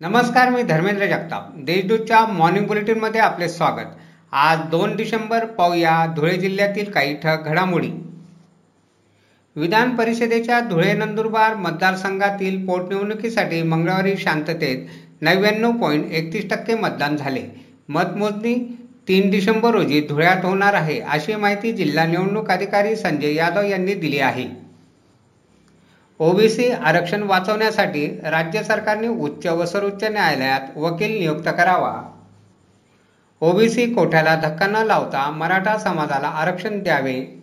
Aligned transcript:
नमस्कार 0.00 0.50
मी 0.50 0.62
धर्मेंद्र 0.62 1.06
जगताप. 1.06 1.48
देशदूतच्या 1.56 2.24
मॉर्निंग 2.26 2.66
बुलेटिनमध्ये 2.66 3.20
आपले 3.20 3.48
स्वागत. 3.48 3.88
आज 4.32 4.58
दोन 4.70 4.96
डिसेंबर 4.96 5.44
पाहूया 5.44 6.06
धुळे 6.16 6.36
जिल्ह्यातील 6.36 6.90
काही 6.90 7.14
ठळक 7.14 7.44
घडामोडी. 7.44 7.90
विधान 9.56 9.94
परिषदेच्या 9.96 10.60
धुळे 10.60 10.92
नंदुरबार 10.92 11.54
मतदारसंघातील 11.54 12.66
पोटनिवडणुकीसाठी 12.66 13.62
मंगळवारी 13.62 14.16
शांततेत 14.16 14.86
नव्याण्णव 15.20 15.72
पॉईंट 15.72 16.12
एकतीस 16.12 16.48
टक्के 16.50 16.74
मतदान 16.74 17.16
झाले. 17.16 17.42
मतमोजणी 17.88 18.54
तीन 19.08 19.30
डिसेंबर 19.30 19.70
रोजी 19.70 20.00
धुळ्यात 20.00 20.44
होणार 20.44 20.74
आहे 20.74 21.00
अशी 21.00 21.34
माहिती 21.34 21.72
जिल्हा 21.72 22.06
निवडणूक 22.06 22.50
अधिकारी 22.50 22.96
संजय 22.96 23.34
यादव 23.34 23.62
यांनी 23.62 23.94
दिली 23.94 24.18
आहे. 24.18 24.69
ओबीसी 26.20 26.70
आरक्षण 26.70 27.22
वाचवण्यासाठी 27.22 28.06
राज्य 28.30 28.62
सरकारने 28.62 29.08
उच्च 29.08 29.46
व 29.46 29.64
सर्वोच्च 29.64 30.04
न्यायालयात 30.04 30.76
वकील 30.76 31.18
नियुक्त 31.18 31.48
करावा. 31.48 31.92
ओबीसी 33.40 33.94
कोठ्याला 33.94 34.34
धक्का 34.34 34.66
न 34.66 34.76
लावता 34.76 35.30
मराठा 35.30 35.78
समाजाला 35.78 36.28
आरक्षण 36.28 36.82
द्यावे. 36.82 37.42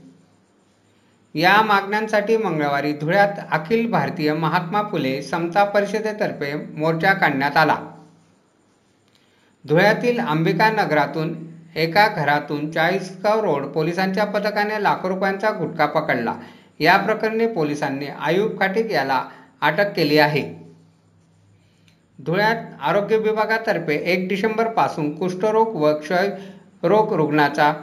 या 1.33 1.61
मागण्यांसाठी 1.61 2.37
मंगळवारी 2.37 2.93
धुळ्यात 2.93 3.39
अखिल 3.51 3.89
भारतीय 3.91 4.33
महात्मा 4.33 4.81
फुले 4.91 5.21
समता 5.21 5.63
परिषदेतर्फे 5.63 6.53
मोर्चा 6.53 7.13
काढण्यात 7.13 7.57
आला. 7.57 7.77
धुळ्यातील 9.67 10.19
अंबिका 10.19 10.69
नगरातून 10.69 11.35
एका 11.75 12.07
घरातून 12.07 12.71
चाळीसगाव 12.71 13.39
रोड 13.39 13.63
पोलिसांच्या 13.63 14.25
पथकाने 14.25 14.83
लाखो 14.83 15.09
रुपयांचा 15.09 15.49
गुटखा 15.49 15.85
पकडला. 15.85 16.35
या 16.79 16.97
प्रकरणी 16.97 17.47
पोलिसांनी 17.47 18.05
आयुब 18.19 18.59
खाटिक 18.59 18.91
याला 18.91 19.23
अटक 19.61 19.93
केली 19.95 20.17
आहे. 20.17 20.43
धुळ्यात 22.19 22.55
आरोग्य 22.81 23.17
विभागातर्फे 23.17 23.95
एक 23.95 24.27
डिसेंबरपासून 24.29 25.15
कुष्ठरोग 25.17 25.75
व 25.75 25.93
क्षयरोग 25.93 27.13
रुग्णाचा 27.13 27.73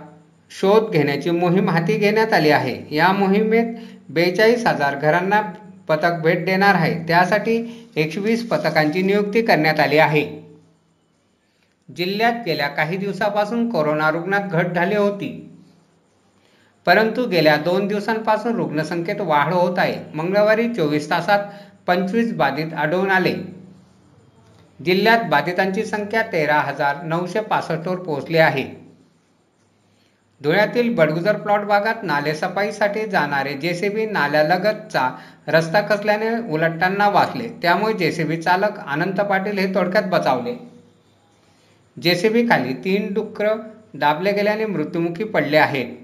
शोध 0.50 0.90
घेण्याची 0.90 1.30
मोहीम 1.30 1.68
हाती 1.70 1.98
घेण्यात 1.98 2.32
आली 2.32 2.50
आहे. 2.50 2.96
या 2.96 3.12
मोहिमेत 3.12 3.74
बेचाळीस 4.08 4.66
हजार 4.66 4.94
घरांना 4.94 5.40
पथक 5.88 6.20
भेट 6.22 6.44
देणार 6.46 6.74
आहे. 6.74 6.94
त्यासाठी 7.06 7.56
एकशे 7.96 8.20
वीस 8.20 8.48
पथकांची 8.48 9.02
नियुक्ती 9.02 9.42
करण्यात 9.42 9.80
आली 9.80 9.98
आहे. 9.98 10.24
जिल्ह्यात 11.96 12.32
गेल्या 12.46 12.68
काही 12.68 12.96
दिवसापासून 12.96 13.70
कोरोना 13.70 14.10
रुग्णात 14.10 14.40
घट 14.40 14.66
झाली 14.66 14.96
होती. 14.96 15.53
परंतु 16.86 17.26
गेल्या 17.26 17.56
दोन 17.56 17.86
दिवसांपासून 17.86 18.56
रुग्णसंख्येत 18.56 19.20
वाढ 19.20 19.52
होत 19.52 19.78
आहे. 19.78 19.96
मंगळवारी 20.14 20.68
चोवीस 20.74 21.10
तासात 21.10 21.38
पंचवीस 21.86 22.32
बाधित 22.34 22.74
आढळून 22.74 23.10
आले. 23.10 23.34
जिल्ह्यात 24.84 25.18
बाधितांची 25.30 25.84
संख्या 25.84 26.22
तेरा 26.22 26.58
हजार 26.60 27.02
नऊशे 27.02 27.40
पासष्टवर 27.40 27.96
पोहोचली 27.96 28.38
आहे. 28.38 28.64
धुळ्यातील 30.40 30.94
बडगुजर 30.94 31.36
प्लॉट 31.36 31.60
भागात 31.60 32.02
नालेसफाईसाठी 32.02 33.06
जाणारे 33.06 33.52
जेसीबी 33.54 34.06
नाल्यालगतचा 34.06 35.08
रस्ता 35.48 35.80
कसल्याने 35.80 36.30
उलटताना 36.52 37.08
वाचले 37.08 37.48
त्यामुळे 37.62 37.94
जेसीबी 37.94 38.36
चालक 38.42 38.78
अनंत 38.86 39.20
पाटील 39.20 39.58
हे 39.58 39.74
थोडक्यात 39.74 40.04
बचावले. 40.04 40.54
जेसीबी 41.96 42.46
खाली 42.48 42.74
तीन 42.74 43.12
डुक्कर 43.14 43.56
दाबले 43.94 44.32
गेल्याने 44.32 44.66
मृत्युमुखी 44.66 45.24
पडले 45.24 45.56
आहेत. 45.56 46.03